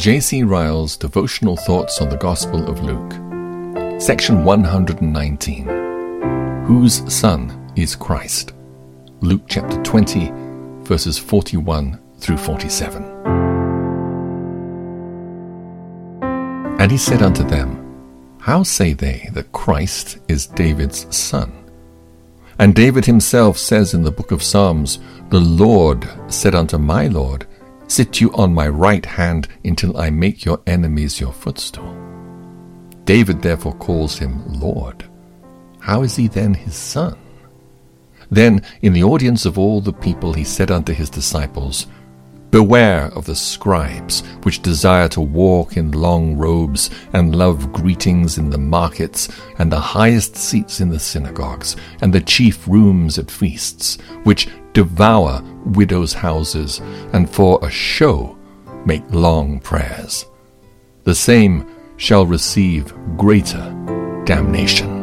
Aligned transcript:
J.C. 0.00 0.44
Ryle's 0.44 0.96
Devotional 0.96 1.58
Thoughts 1.58 2.00
on 2.00 2.08
the 2.08 2.16
Gospel 2.16 2.66
of 2.70 2.82
Luke. 2.82 3.12
Section 4.00 4.44
119. 4.44 5.66
Whose 6.64 7.14
Son 7.14 7.70
is 7.76 7.96
Christ? 7.96 8.54
Luke 9.20 9.42
chapter 9.46 9.76
20, 9.82 10.32
verses 10.84 11.18
41 11.18 12.00
through 12.16 12.38
47. 12.38 13.02
And 16.80 16.90
he 16.90 16.96
said 16.96 17.20
unto 17.20 17.44
them, 17.44 18.38
How 18.40 18.62
say 18.62 18.94
they 18.94 19.28
that 19.34 19.52
Christ 19.52 20.16
is 20.28 20.46
David's 20.46 21.14
son? 21.14 21.52
And 22.58 22.74
David 22.74 23.04
himself 23.04 23.58
says 23.58 23.92
in 23.92 24.02
the 24.02 24.10
book 24.10 24.32
of 24.32 24.42
Psalms, 24.42 24.98
The 25.28 25.40
Lord 25.40 26.08
said 26.28 26.54
unto 26.54 26.78
my 26.78 27.06
Lord, 27.06 27.46
Sit 27.90 28.20
you 28.20 28.32
on 28.34 28.54
my 28.54 28.68
right 28.68 29.04
hand 29.04 29.48
until 29.64 29.96
I 29.96 30.10
make 30.10 30.44
your 30.44 30.60
enemies 30.64 31.18
your 31.18 31.32
footstool. 31.32 31.92
David 33.04 33.42
therefore 33.42 33.74
calls 33.74 34.16
him 34.16 34.44
Lord. 34.46 35.04
How 35.80 36.02
is 36.02 36.14
he 36.14 36.28
then 36.28 36.54
his 36.54 36.76
son? 36.76 37.18
Then, 38.30 38.62
in 38.80 38.92
the 38.92 39.02
audience 39.02 39.44
of 39.44 39.58
all 39.58 39.80
the 39.80 39.92
people, 39.92 40.32
he 40.32 40.44
said 40.44 40.70
unto 40.70 40.92
his 40.92 41.10
disciples, 41.10 41.88
Beware 42.52 43.06
of 43.06 43.26
the 43.26 43.34
scribes, 43.34 44.20
which 44.44 44.62
desire 44.62 45.08
to 45.08 45.20
walk 45.20 45.76
in 45.76 45.90
long 45.90 46.36
robes, 46.36 46.90
and 47.12 47.34
love 47.34 47.72
greetings 47.72 48.38
in 48.38 48.50
the 48.50 48.58
markets, 48.58 49.28
and 49.58 49.70
the 49.70 49.80
highest 49.80 50.36
seats 50.36 50.80
in 50.80 50.90
the 50.90 51.00
synagogues, 51.00 51.74
and 52.02 52.12
the 52.12 52.20
chief 52.20 52.68
rooms 52.68 53.18
at 53.18 53.32
feasts, 53.32 53.98
which 54.22 54.46
devour 54.72 55.42
widows' 55.64 56.12
houses, 56.12 56.80
and 57.12 57.28
for 57.28 57.58
a 57.62 57.70
show 57.70 58.36
make 58.84 59.02
long 59.10 59.60
prayers. 59.60 60.26
The 61.04 61.14
same 61.14 61.66
shall 61.96 62.26
receive 62.26 62.94
greater 63.16 63.74
damnation. 64.24 65.00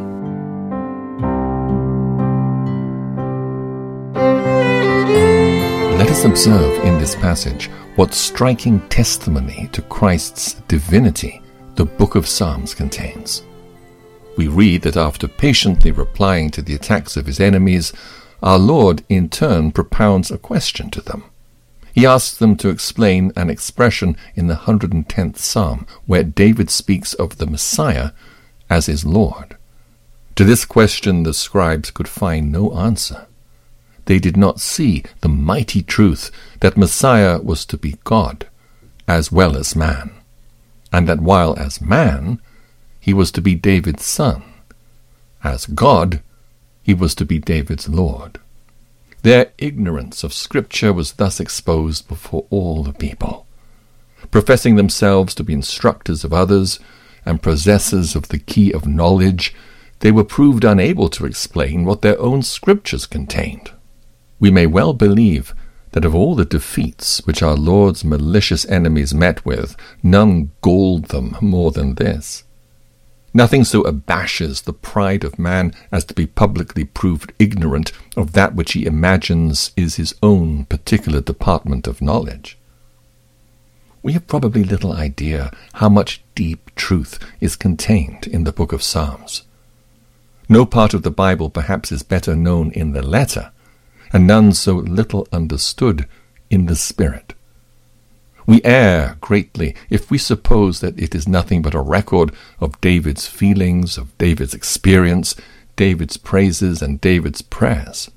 Let 5.98 6.10
us 6.10 6.24
observe 6.24 6.84
in 6.86 6.98
this 6.98 7.16
passage 7.16 7.70
what 7.96 8.14
striking 8.14 8.80
testimony 8.90 9.70
to 9.74 9.82
Christ's 9.84 10.54
divinity 10.68 11.42
the 11.76 11.86
book 11.86 12.16
of 12.16 12.28
Psalms 12.28 12.74
contains. 12.74 13.44
We 14.36 14.48
read 14.48 14.82
that 14.84 14.98
after 14.98 15.28
patiently 15.28 15.92
replying 15.92 16.50
to 16.52 16.62
the 16.62 16.76
attacks 16.76 17.18
of 17.18 17.26
his 17.26 17.40
enemies, 17.40 17.94
our 18.42 18.60
Lord 18.60 19.04
in 19.10 19.30
turn 19.30 19.72
propounds 19.72 20.32
a 20.32 20.38
question 20.38 20.90
to 20.92 21.02
them. 21.02 21.24
He 21.94 22.06
asks 22.06 22.38
them 22.38 22.56
to 22.58 22.70
explain 22.70 23.32
an 23.36 23.50
expression 23.50 24.16
in 24.36 24.48
the 24.48 24.56
110th 24.56 25.38
Psalm 25.38 25.88
where 26.06 26.24
David 26.24 26.70
speaks 26.70 27.14
of 27.16 27.38
the 27.38 27.48
Messiah 27.48 28.12
as 28.70 28.86
his 28.86 29.04
Lord. 29.06 29.58
To 30.36 30.44
this 30.44 30.66
question 30.66 31.24
the 31.24 31.34
scribes 31.34 31.90
could 31.90 32.08
find 32.08 32.52
no 32.52 32.78
answer 32.78 33.28
they 34.08 34.20
did 34.20 34.38
not 34.38 34.60
see 34.60 35.04
the 35.20 35.30
mighty 35.30 35.84
truth 35.84 36.32
that 36.62 36.78
Messiah 36.78 37.40
was 37.40 37.66
to 37.66 37.78
be 37.78 37.98
God 38.06 38.48
as 39.08 39.32
well 39.32 39.56
as 39.56 39.76
man, 39.76 40.12
and 40.92 41.08
that 41.08 41.22
while 41.22 41.58
as 41.58 41.82
man 41.82 42.42
he 43.00 43.14
was 43.14 43.32
to 43.32 43.42
be 43.42 43.54
David's 43.54 44.06
son, 44.06 44.44
as 45.44 45.66
God 45.66 46.22
he 46.88 46.96
was 46.96 47.14
to 47.14 47.26
be 47.26 47.38
David's 47.38 47.88
Lord. 47.88 48.40
Their 49.22 49.52
ignorance 49.60 50.24
of 50.24 50.34
Scripture 50.34 50.92
was 50.92 51.14
thus 51.14 51.40
exposed 51.40 52.08
before 52.08 52.48
all 52.50 52.84
the 52.84 52.94
people. 52.94 53.46
Professing 54.32 54.76
themselves 54.76 55.36
to 55.36 55.44
be 55.44 55.54
instructors 55.54 56.24
of 56.24 56.34
others 56.34 56.80
and 57.28 57.44
possessors 57.44 58.16
of 58.16 58.30
the 58.30 58.40
key 58.40 58.74
of 58.74 58.88
knowledge, 58.88 59.54
they 60.00 60.12
were 60.12 60.24
proved 60.24 60.64
unable 60.64 61.10
to 61.10 61.28
explain 61.28 61.86
what 61.86 62.02
their 62.02 62.20
own 62.20 62.42
Scriptures 62.42 63.06
contained 63.06 63.70
we 64.40 64.52
may 64.52 64.68
well 64.68 64.94
believe 64.94 65.54
that 65.92 66.06
of 66.06 66.14
all 66.14 66.36
the 66.36 66.46
defeats 66.46 67.26
which 67.26 67.42
our 67.42 67.56
Lord's 67.56 68.04
malicious 68.04 68.66
enemies 68.66 69.14
met 69.14 69.44
with, 69.46 69.76
none 70.04 70.52
galled 70.62 71.06
them 71.06 71.36
more 71.42 71.72
than 71.72 71.96
this. 71.96 72.44
Nothing 73.34 73.64
so 73.64 73.82
abashes 73.82 74.62
the 74.62 74.74
pride 74.74 75.24
of 75.24 75.38
man 75.38 75.74
as 75.92 76.06
to 76.06 76.14
be 76.14 76.26
publicly 76.26 76.86
proved 76.86 77.34
ignorant 77.38 77.92
of 78.16 78.32
that 78.34 78.56
which 78.56 78.74
he 78.74 78.86
imagines 78.86 79.72
is 79.76 79.96
his 79.96 80.16
own 80.24 80.66
particular 80.66 81.22
department 81.22 81.88
of 81.88 82.02
knowledge. 82.02 82.58
We 84.02 84.14
have 84.14 84.28
probably 84.28 84.64
little 84.64 84.94
idea 84.94 85.52
how 85.74 85.90
much 85.90 86.24
deep 86.34 86.74
truth 86.76 87.20
is 87.42 87.56
contained 87.56 88.26
in 88.28 88.44
the 88.44 88.54
book 88.54 88.72
of 88.72 88.84
Psalms. 88.84 89.44
No 90.50 90.66
part 90.66 90.94
of 90.94 91.04
the 91.04 91.12
Bible 91.12 91.50
perhaps 91.50 91.92
is 91.92 92.04
better 92.04 92.36
known 92.36 92.72
in 92.72 92.94
the 92.94 93.02
letter 93.02 93.52
and 94.14 94.26
none 94.26 94.54
so 94.54 94.76
little 94.76 95.28
understood 95.32 96.08
in 96.50 96.68
the 96.68 96.76
Spirit. 96.76 97.34
We 98.48 98.62
err 98.64 99.18
greatly 99.20 99.76
if 99.90 100.10
we 100.10 100.18
suppose 100.18 100.80
that 100.80 100.98
it 100.98 101.14
is 101.14 101.28
nothing 101.28 101.62
but 101.62 101.76
a 101.76 101.82
record 101.82 102.34
of 102.62 102.80
David's 102.80 103.28
feelings, 103.28 103.98
of 103.98 104.18
David's 104.18 104.54
experience, 104.54 105.36
David's 105.76 106.16
praises, 106.16 106.82
and 106.82 107.00
David's 107.02 107.42
prayers. 107.42 108.10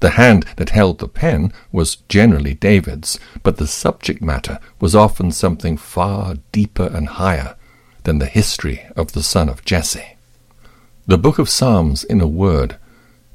The 0.00 0.10
hand 0.10 0.46
that 0.56 0.70
held 0.70 0.98
the 0.98 1.08
pen 1.08 1.52
was 1.70 1.96
generally 2.08 2.54
David's, 2.54 3.20
but 3.42 3.58
the 3.58 3.66
subject 3.66 4.22
matter 4.22 4.58
was 4.80 4.96
often 4.96 5.30
something 5.30 5.76
far 5.76 6.36
deeper 6.52 6.86
and 6.86 7.06
higher 7.06 7.54
than 8.04 8.18
the 8.18 8.26
history 8.26 8.86
of 8.96 9.12
the 9.12 9.22
son 9.22 9.50
of 9.50 9.64
Jesse. 9.66 10.16
The 11.06 11.18
book 11.18 11.38
of 11.38 11.50
Psalms, 11.50 12.02
in 12.02 12.22
a 12.22 12.26
word, 12.26 12.76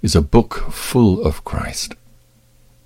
is 0.02 0.16
a 0.16 0.22
book 0.22 0.72
full 0.72 1.24
of 1.24 1.44
Christ. 1.46 1.94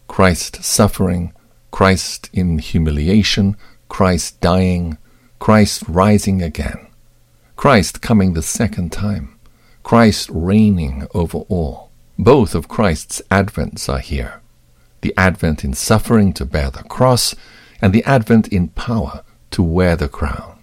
Christ 0.10 0.62
suffering, 0.62 1.32
Christ 1.72 2.30
in 2.34 2.60
humiliation, 2.60 3.56
Christ 3.88 4.40
dying, 4.42 4.98
Christ 5.40 5.84
rising 5.88 6.42
again, 6.42 6.88
Christ 7.56 8.02
coming 8.02 8.34
the 8.34 8.42
second 8.42 8.92
time, 8.92 9.40
Christ 9.84 10.30
reigning 10.32 11.08
over 11.14 11.40
all. 11.50 11.92
Both 12.18 12.54
of 12.54 12.68
Christ's 12.68 13.22
advents 13.32 13.88
are 13.88 14.00
here 14.00 14.42
the 15.02 15.14
advent 15.18 15.64
in 15.64 15.74
suffering 15.74 16.34
to 16.34 16.46
bear 16.46 16.70
the 16.70 16.84
cross, 16.84 17.36
and 17.82 17.94
the 17.94 18.04
advent 18.04 18.48
in 18.50 18.68
power 18.70 19.24
to 19.52 19.64
wear 19.64 19.96
the 19.96 20.10
crown. 20.10 20.60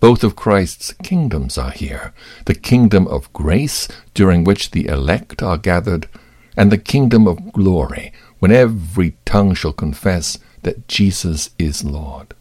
Both 0.00 0.24
of 0.24 0.36
Christ's 0.36 0.92
kingdoms 1.02 1.56
are 1.56 1.70
here 1.70 2.12
the 2.44 2.54
kingdom 2.54 3.06
of 3.06 3.32
grace, 3.32 3.88
during 4.12 4.44
which 4.44 4.72
the 4.72 4.86
elect 4.86 5.42
are 5.42 5.56
gathered, 5.56 6.08
and 6.56 6.70
the 6.70 6.78
kingdom 6.78 7.26
of 7.26 7.52
glory, 7.52 8.12
when 8.38 8.52
every 8.52 9.16
tongue 9.24 9.54
shall 9.54 9.72
confess 9.72 10.38
that 10.62 10.88
Jesus 10.88 11.50
is 11.58 11.84
Lord. 11.84 12.34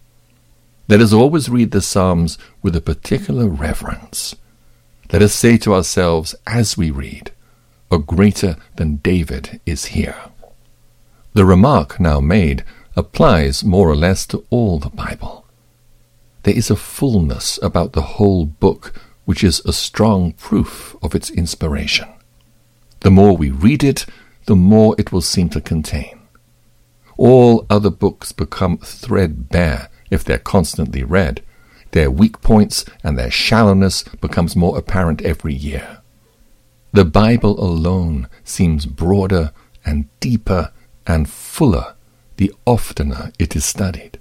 Let 0.87 1.01
us 1.01 1.13
always 1.13 1.49
read 1.49 1.71
the 1.71 1.81
Psalms 1.81 2.37
with 2.61 2.75
a 2.75 2.81
particular 2.81 3.47
reverence. 3.47 4.35
Let 5.11 5.21
us 5.21 5.33
say 5.33 5.57
to 5.59 5.73
ourselves 5.73 6.35
as 6.45 6.77
we 6.77 6.91
read, 6.91 7.31
A 7.91 7.97
greater 7.97 8.57
than 8.75 8.97
David 8.97 9.59
is 9.65 9.85
here. 9.85 10.17
The 11.33 11.45
remark 11.45 11.99
now 11.99 12.19
made 12.19 12.63
applies 12.95 13.63
more 13.63 13.89
or 13.89 13.95
less 13.95 14.25
to 14.27 14.45
all 14.49 14.79
the 14.79 14.89
Bible 14.89 15.43
there 16.43 16.55
is 16.55 16.69
a 16.69 16.75
fullness 16.75 17.57
about 17.63 17.93
the 17.93 18.01
whole 18.01 18.45
book 18.45 18.93
which 19.25 19.43
is 19.43 19.61
a 19.65 19.73
strong 19.73 20.33
proof 20.33 20.95
of 21.01 21.15
its 21.15 21.29
inspiration. 21.29 22.07
The 22.99 23.11
more 23.11 23.35
we 23.35 23.49
read 23.49 23.83
it, 23.83 24.05
the 24.45 24.55
more 24.55 24.95
it 24.97 25.11
will 25.11 25.21
seem 25.21 25.49
to 25.49 25.61
contain. 25.61 26.19
All 27.17 27.65
other 27.69 27.89
books 27.89 28.31
become 28.31 28.77
threadbare 28.79 29.89
if 30.09 30.23
they're 30.23 30.37
constantly 30.37 31.03
read. 31.03 31.41
Their 31.91 32.09
weak 32.09 32.41
points 32.41 32.85
and 33.03 33.17
their 33.17 33.31
shallowness 33.31 34.03
becomes 34.21 34.55
more 34.55 34.77
apparent 34.77 35.21
every 35.21 35.53
year. 35.53 35.99
The 36.91 37.05
Bible 37.05 37.59
alone 37.59 38.27
seems 38.43 38.85
broader 38.85 39.51
and 39.85 40.07
deeper 40.19 40.71
and 41.05 41.29
fuller 41.29 41.95
the 42.37 42.53
oftener 42.65 43.31
it 43.37 43.55
is 43.55 43.65
studied. 43.65 44.19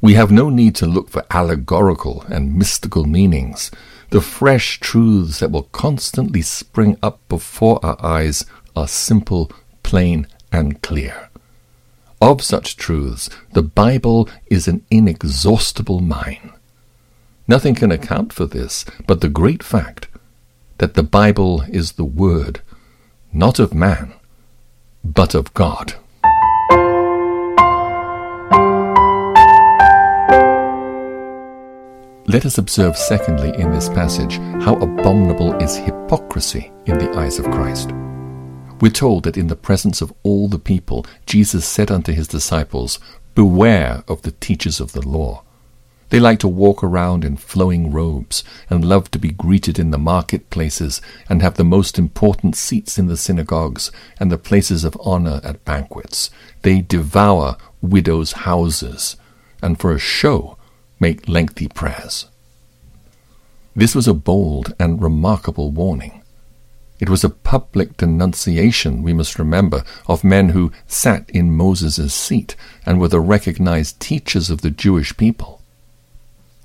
We 0.00 0.14
have 0.14 0.30
no 0.30 0.50
need 0.50 0.74
to 0.76 0.86
look 0.86 1.10
for 1.10 1.24
allegorical 1.30 2.24
and 2.28 2.56
mystical 2.56 3.04
meanings. 3.04 3.70
The 4.10 4.20
fresh 4.20 4.78
truths 4.78 5.40
that 5.40 5.50
will 5.50 5.64
constantly 5.64 6.42
spring 6.42 6.96
up 7.02 7.20
before 7.28 7.84
our 7.84 7.96
eyes 8.04 8.46
are 8.76 8.86
simple, 8.86 9.50
plain, 9.82 10.26
and 10.52 10.80
clear. 10.82 11.30
Of 12.20 12.42
such 12.42 12.76
truths, 12.76 13.28
the 13.52 13.62
Bible 13.62 14.28
is 14.46 14.68
an 14.68 14.84
inexhaustible 14.90 16.00
mine. 16.00 16.52
Nothing 17.48 17.74
can 17.74 17.90
account 17.90 18.32
for 18.32 18.46
this 18.46 18.84
but 19.06 19.20
the 19.20 19.28
great 19.28 19.62
fact 19.62 20.08
that 20.78 20.94
the 20.94 21.02
Bible 21.02 21.62
is 21.68 21.92
the 21.92 22.04
Word, 22.04 22.60
not 23.32 23.58
of 23.58 23.74
man, 23.74 24.12
but 25.04 25.34
of 25.34 25.52
God. 25.54 25.94
Let 32.28 32.44
us 32.44 32.58
observe, 32.58 32.96
secondly, 32.96 33.54
in 33.56 33.70
this 33.70 33.88
passage, 33.88 34.38
how 34.64 34.74
abominable 34.76 35.54
is 35.62 35.76
hypocrisy 35.76 36.72
in 36.86 36.98
the 36.98 37.10
eyes 37.16 37.38
of 37.38 37.44
Christ. 37.52 37.92
We're 38.78 38.90
told 38.90 39.24
that 39.24 39.38
in 39.38 39.46
the 39.46 39.56
presence 39.56 40.02
of 40.02 40.12
all 40.22 40.48
the 40.48 40.58
people, 40.58 41.06
Jesus 41.24 41.66
said 41.66 41.90
unto 41.90 42.12
his 42.12 42.28
disciples, 42.28 42.98
Beware 43.34 44.04
of 44.06 44.22
the 44.22 44.32
teachers 44.32 44.80
of 44.80 44.92
the 44.92 45.06
law. 45.06 45.42
They 46.10 46.20
like 46.20 46.38
to 46.40 46.48
walk 46.48 46.84
around 46.84 47.24
in 47.24 47.36
flowing 47.36 47.90
robes 47.90 48.44
and 48.70 48.84
love 48.84 49.10
to 49.10 49.18
be 49.18 49.30
greeted 49.30 49.78
in 49.78 49.90
the 49.90 49.98
marketplaces 49.98 51.00
and 51.28 51.42
have 51.42 51.54
the 51.54 51.64
most 51.64 51.98
important 51.98 52.54
seats 52.54 52.98
in 52.98 53.06
the 53.06 53.16
synagogues 53.16 53.90
and 54.20 54.30
the 54.30 54.38
places 54.38 54.84
of 54.84 54.96
honor 55.00 55.40
at 55.42 55.64
banquets. 55.64 56.30
They 56.62 56.82
devour 56.82 57.56
widows' 57.80 58.32
houses 58.32 59.16
and 59.62 59.80
for 59.80 59.92
a 59.92 59.98
show 59.98 60.58
make 61.00 61.28
lengthy 61.28 61.68
prayers. 61.68 62.26
This 63.74 63.94
was 63.94 64.06
a 64.06 64.14
bold 64.14 64.74
and 64.78 65.02
remarkable 65.02 65.70
warning. 65.70 66.22
It 66.98 67.10
was 67.10 67.24
a 67.24 67.30
public 67.30 67.98
denunciation, 67.98 69.02
we 69.02 69.12
must 69.12 69.38
remember, 69.38 69.84
of 70.06 70.24
men 70.24 70.50
who 70.50 70.72
sat 70.86 71.28
in 71.30 71.56
Moses' 71.56 72.14
seat 72.14 72.56
and 72.86 72.98
were 72.98 73.08
the 73.08 73.20
recognized 73.20 74.00
teachers 74.00 74.48
of 74.48 74.62
the 74.62 74.70
Jewish 74.70 75.16
people. 75.16 75.60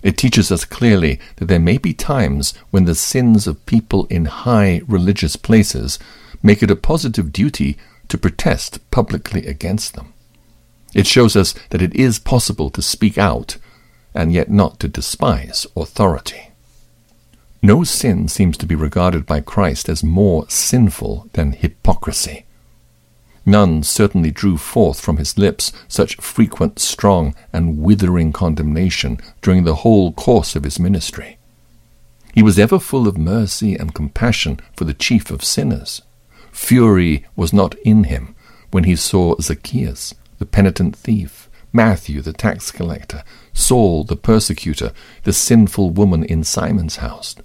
It 0.01 0.17
teaches 0.17 0.51
us 0.51 0.65
clearly 0.65 1.19
that 1.35 1.45
there 1.45 1.59
may 1.59 1.77
be 1.77 1.93
times 1.93 2.53
when 2.71 2.85
the 2.85 2.95
sins 2.95 3.45
of 3.45 3.65
people 3.65 4.05
in 4.09 4.25
high 4.25 4.81
religious 4.87 5.35
places 5.35 5.99
make 6.41 6.63
it 6.63 6.71
a 6.71 6.75
positive 6.75 7.31
duty 7.31 7.77
to 8.07 8.17
protest 8.17 8.79
publicly 8.89 9.45
against 9.45 9.93
them. 9.93 10.13
It 10.93 11.07
shows 11.07 11.35
us 11.35 11.53
that 11.69 11.81
it 11.81 11.93
is 11.95 12.19
possible 12.19 12.69
to 12.71 12.81
speak 12.81 13.17
out 13.17 13.57
and 14.13 14.33
yet 14.33 14.49
not 14.49 14.79
to 14.79 14.87
despise 14.87 15.67
authority. 15.75 16.50
No 17.63 17.83
sin 17.83 18.27
seems 18.27 18.57
to 18.57 18.65
be 18.65 18.73
regarded 18.73 19.27
by 19.27 19.39
Christ 19.39 19.87
as 19.87 20.03
more 20.03 20.49
sinful 20.49 21.29
than 21.33 21.51
hypocrisy. 21.51 22.45
None 23.45 23.83
certainly 23.83 24.31
drew 24.31 24.57
forth 24.57 24.99
from 24.99 25.17
his 25.17 25.37
lips 25.37 25.71
such 25.87 26.15
frequent, 26.15 26.79
strong, 26.79 27.35
and 27.53 27.77
withering 27.77 28.33
condemnation 28.33 29.19
during 29.43 29.63
the 29.63 29.75
whole 29.75 30.11
course 30.11 30.55
of 30.55 30.63
his 30.63 30.79
ministry. 30.79 31.37
He 32.33 32.41
was 32.41 32.57
ever 32.57 32.79
full 32.79 33.07
of 33.07 33.17
mercy 33.17 33.75
and 33.75 33.93
compassion 33.93 34.59
for 34.75 34.85
the 34.85 34.95
chief 34.95 35.29
of 35.29 35.43
sinners. 35.43 36.01
Fury 36.51 37.25
was 37.35 37.53
not 37.53 37.75
in 37.85 38.05
him 38.05 38.33
when 38.71 38.85
he 38.85 38.95
saw 38.95 39.35
Zacchaeus, 39.39 40.15
the 40.39 40.47
penitent 40.47 40.95
thief, 40.95 41.47
Matthew, 41.71 42.21
the 42.21 42.33
tax 42.33 42.71
collector, 42.71 43.23
Saul, 43.53 44.03
the 44.03 44.15
persecutor, 44.15 44.93
the 45.23 45.33
sinful 45.33 45.91
woman 45.91 46.23
in 46.23 46.43
Simon's 46.43 46.97
house. 46.97 47.35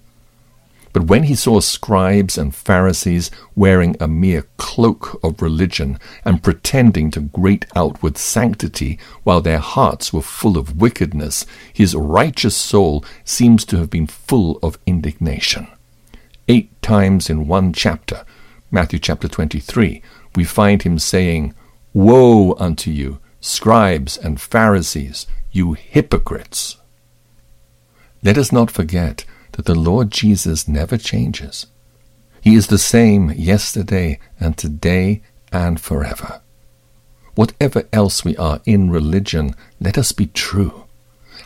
But 0.96 1.08
when 1.08 1.24
he 1.24 1.34
saw 1.34 1.60
scribes 1.60 2.38
and 2.38 2.54
Pharisees 2.54 3.30
wearing 3.54 3.96
a 4.00 4.08
mere 4.08 4.46
cloak 4.56 5.20
of 5.22 5.42
religion 5.42 5.98
and 6.24 6.42
pretending 6.42 7.10
to 7.10 7.20
great 7.20 7.66
outward 7.76 8.16
sanctity 8.16 8.98
while 9.22 9.42
their 9.42 9.58
hearts 9.58 10.10
were 10.10 10.22
full 10.22 10.56
of 10.56 10.80
wickedness, 10.80 11.44
his 11.70 11.94
righteous 11.94 12.56
soul 12.56 13.04
seems 13.26 13.66
to 13.66 13.76
have 13.76 13.90
been 13.90 14.06
full 14.06 14.58
of 14.62 14.78
indignation. 14.86 15.66
Eight 16.48 16.70
times 16.80 17.28
in 17.28 17.46
one 17.46 17.74
chapter, 17.74 18.24
Matthew 18.70 18.98
chapter 18.98 19.28
23, 19.28 20.00
we 20.34 20.44
find 20.44 20.82
him 20.82 20.98
saying, 20.98 21.54
Woe 21.92 22.54
unto 22.54 22.90
you, 22.90 23.18
scribes 23.42 24.16
and 24.16 24.40
Pharisees, 24.40 25.26
you 25.52 25.74
hypocrites! 25.74 26.78
Let 28.22 28.38
us 28.38 28.50
not 28.50 28.70
forget 28.70 29.26
that 29.56 29.64
the 29.64 29.74
Lord 29.74 30.10
Jesus 30.10 30.68
never 30.68 30.96
changes. 30.96 31.66
He 32.42 32.54
is 32.54 32.68
the 32.68 32.78
same 32.78 33.30
yesterday 33.32 34.20
and 34.38 34.56
today 34.56 35.22
and 35.50 35.80
forever. 35.80 36.42
Whatever 37.34 37.84
else 37.92 38.24
we 38.24 38.36
are 38.36 38.60
in 38.64 38.90
religion, 38.90 39.54
let 39.80 39.98
us 39.98 40.12
be 40.12 40.26
true. 40.26 40.84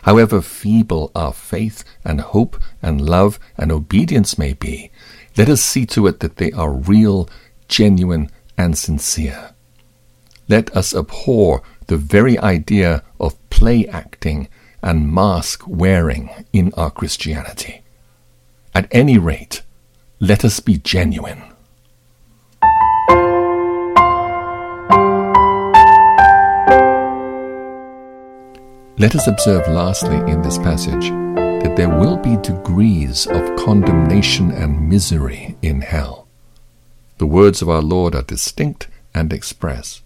However 0.03 0.41
feeble 0.41 1.11
our 1.15 1.33
faith 1.33 1.83
and 2.03 2.21
hope 2.21 2.59
and 2.81 3.01
love 3.01 3.39
and 3.57 3.71
obedience 3.71 4.37
may 4.37 4.53
be, 4.53 4.91
let 5.37 5.49
us 5.49 5.61
see 5.61 5.85
to 5.87 6.07
it 6.07 6.19
that 6.19 6.35
they 6.35 6.51
are 6.51 6.71
real, 6.71 7.29
genuine, 7.67 8.29
and 8.57 8.77
sincere. 8.77 9.51
Let 10.49 10.75
us 10.75 10.93
abhor 10.93 11.63
the 11.87 11.97
very 11.97 12.37
idea 12.37 13.03
of 13.19 13.37
play 13.49 13.87
acting 13.87 14.49
and 14.83 15.11
mask 15.11 15.63
wearing 15.65 16.29
in 16.51 16.73
our 16.75 16.91
Christianity. 16.91 17.83
At 18.73 18.87
any 18.91 19.17
rate, 19.17 19.63
let 20.21 20.45
us 20.45 20.61
be 20.61 20.77
genuine. 20.77 21.43
Let 28.97 29.15
us 29.15 29.27
observe 29.27 29.67
lastly 29.67 30.15
in 30.31 30.41
this 30.41 30.57
passage 30.57 31.09
that 31.09 31.73
there 31.75 31.89
will 31.89 32.15
be 32.15 32.37
degrees 32.37 33.27
of 33.27 33.57
condemnation 33.57 34.51
and 34.51 34.87
misery 34.87 35.57
in 35.61 35.81
hell. 35.81 36.27
The 37.17 37.25
words 37.25 37.61
of 37.61 37.69
our 37.69 37.81
Lord 37.81 38.15
are 38.15 38.21
distinct 38.21 38.87
and 39.13 39.33
express. 39.33 40.01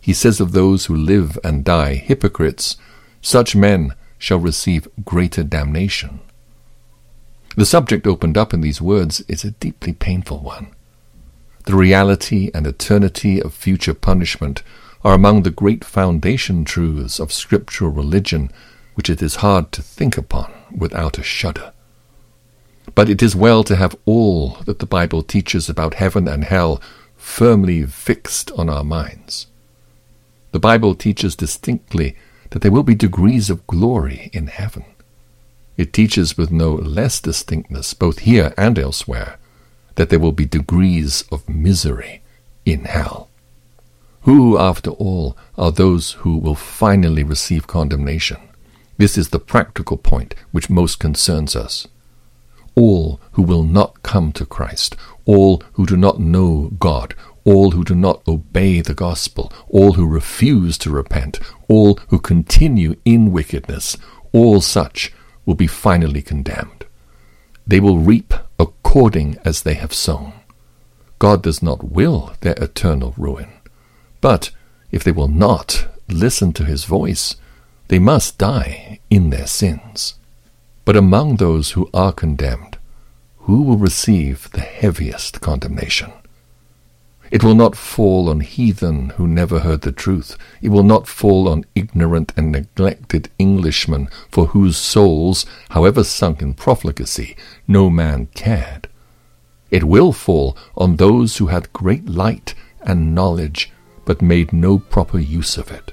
He 0.00 0.14
says 0.14 0.40
of 0.40 0.52
those 0.52 0.86
who 0.86 0.96
live 0.96 1.38
and 1.44 1.64
die 1.64 1.96
hypocrites, 1.96 2.76
such 3.20 3.54
men 3.54 3.92
shall 4.16 4.38
receive 4.38 4.88
greater 5.04 5.42
damnation. 5.42 6.20
The 7.56 7.66
subject 7.66 8.06
opened 8.06 8.36
up 8.36 8.52
in 8.52 8.62
these 8.62 8.82
words 8.82 9.20
is 9.28 9.44
a 9.44 9.52
deeply 9.52 9.92
painful 9.92 10.40
one. 10.40 10.68
The 11.66 11.76
reality 11.76 12.50
and 12.52 12.66
eternity 12.66 13.40
of 13.40 13.54
future 13.54 13.94
punishment 13.94 14.62
are 15.04 15.14
among 15.14 15.42
the 15.42 15.50
great 15.50 15.84
foundation 15.84 16.64
truths 16.64 17.20
of 17.20 17.32
scriptural 17.32 17.90
religion 17.90 18.50
which 18.94 19.10
it 19.10 19.22
is 19.22 19.36
hard 19.36 19.70
to 19.72 19.82
think 19.82 20.16
upon 20.16 20.52
without 20.76 21.18
a 21.18 21.22
shudder. 21.22 21.72
But 22.94 23.08
it 23.08 23.22
is 23.22 23.36
well 23.36 23.64
to 23.64 23.76
have 23.76 23.96
all 24.04 24.58
that 24.66 24.78
the 24.78 24.86
Bible 24.86 25.22
teaches 25.22 25.68
about 25.68 25.94
heaven 25.94 26.28
and 26.28 26.44
hell 26.44 26.80
firmly 27.16 27.84
fixed 27.86 28.50
on 28.52 28.68
our 28.68 28.84
minds. 28.84 29.46
The 30.52 30.60
Bible 30.60 30.94
teaches 30.94 31.34
distinctly 31.34 32.16
that 32.50 32.62
there 32.62 32.70
will 32.70 32.82
be 32.82 32.94
degrees 32.94 33.50
of 33.50 33.66
glory 33.66 34.30
in 34.32 34.46
heaven. 34.48 34.84
It 35.76 35.92
teaches 35.92 36.36
with 36.36 36.50
no 36.50 36.74
less 36.74 37.20
distinctness, 37.20 37.94
both 37.94 38.20
here 38.20 38.54
and 38.56 38.78
elsewhere, 38.78 39.38
that 39.96 40.08
there 40.08 40.18
will 40.18 40.32
be 40.32 40.46
degrees 40.46 41.24
of 41.32 41.48
misery 41.48 42.22
in 42.64 42.84
hell. 42.84 43.28
Who, 44.22 44.56
after 44.56 44.90
all, 44.90 45.36
are 45.58 45.72
those 45.72 46.12
who 46.12 46.38
will 46.38 46.54
finally 46.54 47.24
receive 47.24 47.66
condemnation? 47.66 48.38
This 48.96 49.18
is 49.18 49.30
the 49.30 49.40
practical 49.40 49.96
point 49.96 50.34
which 50.52 50.70
most 50.70 50.98
concerns 50.98 51.56
us. 51.56 51.86
All 52.74 53.20
who 53.32 53.42
will 53.42 53.64
not 53.64 54.02
come 54.02 54.32
to 54.32 54.46
Christ, 54.46 54.96
all 55.24 55.62
who 55.72 55.86
do 55.86 55.96
not 55.96 56.20
know 56.20 56.70
God, 56.78 57.14
all 57.44 57.72
who 57.72 57.84
do 57.84 57.94
not 57.94 58.26
obey 58.26 58.80
the 58.80 58.94
gospel, 58.94 59.52
all 59.68 59.92
who 59.92 60.06
refuse 60.06 60.78
to 60.78 60.90
repent, 60.90 61.38
all 61.68 61.98
who 62.08 62.18
continue 62.18 62.96
in 63.04 63.32
wickedness, 63.32 63.96
all 64.32 64.60
such 64.60 65.12
will 65.46 65.54
be 65.54 65.66
finally 65.66 66.22
condemned. 66.22 66.84
They 67.66 67.80
will 67.80 67.98
reap 67.98 68.34
according 68.58 69.38
as 69.44 69.62
they 69.62 69.74
have 69.74 69.92
sown. 69.92 70.32
God 71.18 71.42
does 71.42 71.62
not 71.62 71.92
will 71.92 72.34
their 72.40 72.54
eternal 72.54 73.14
ruin. 73.16 73.48
But 74.20 74.50
if 74.90 75.02
they 75.02 75.12
will 75.12 75.28
not 75.28 75.86
listen 76.08 76.52
to 76.54 76.64
his 76.64 76.84
voice, 76.84 77.36
they 77.88 77.98
must 77.98 78.38
die 78.38 79.00
in 79.10 79.30
their 79.30 79.46
sins. 79.46 80.14
But 80.84 80.96
among 80.96 81.36
those 81.36 81.72
who 81.72 81.88
are 81.94 82.12
condemned, 82.12 82.78
who 83.38 83.62
will 83.62 83.76
receive 83.76 84.50
the 84.52 84.60
heaviest 84.60 85.40
condemnation? 85.40 86.12
It 87.34 87.42
will 87.42 87.56
not 87.56 87.74
fall 87.74 88.28
on 88.28 88.38
heathen 88.38 89.10
who 89.16 89.26
never 89.26 89.58
heard 89.58 89.80
the 89.80 89.90
truth. 89.90 90.36
It 90.62 90.68
will 90.68 90.84
not 90.84 91.08
fall 91.08 91.48
on 91.48 91.64
ignorant 91.74 92.32
and 92.36 92.52
neglected 92.52 93.28
Englishmen 93.40 94.08
for 94.30 94.46
whose 94.46 94.76
souls, 94.76 95.44
however 95.70 96.04
sunk 96.04 96.42
in 96.42 96.54
profligacy, 96.54 97.36
no 97.66 97.90
man 97.90 98.28
cared. 98.36 98.86
It 99.72 99.82
will 99.82 100.12
fall 100.12 100.56
on 100.76 100.94
those 100.94 101.38
who 101.38 101.48
had 101.48 101.72
great 101.72 102.08
light 102.08 102.54
and 102.82 103.16
knowledge, 103.16 103.72
but 104.04 104.22
made 104.22 104.52
no 104.52 104.78
proper 104.78 105.18
use 105.18 105.58
of 105.58 105.72
it. 105.72 105.92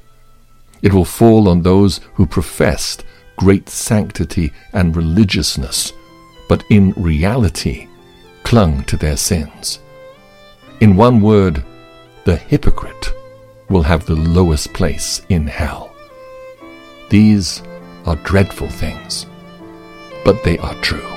It 0.83 0.93
will 0.93 1.05
fall 1.05 1.49
on 1.49 1.63
those 1.63 2.01
who 2.13 2.27
professed 2.27 3.03
great 3.35 3.67
sanctity 3.67 4.53
and 4.73 4.95
religiousness, 4.95 5.91
but 6.47 6.63
in 6.69 6.93
reality 6.95 7.87
clung 8.43 8.83
to 8.83 8.95
their 8.95 9.17
sins. 9.17 9.79
In 10.81 10.95
one 10.95 11.21
word, 11.21 11.63
the 12.23 12.35
hypocrite 12.35 13.13
will 13.69 13.83
have 13.83 14.07
the 14.07 14.15
lowest 14.15 14.73
place 14.73 15.21
in 15.29 15.45
hell. 15.45 15.93
These 17.09 17.61
are 18.07 18.15
dreadful 18.15 18.67
things, 18.67 19.27
but 20.25 20.43
they 20.43 20.57
are 20.57 20.73
true. 20.81 21.07